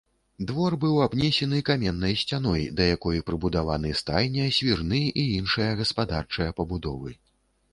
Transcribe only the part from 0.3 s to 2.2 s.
Двор быў абнесены каменнай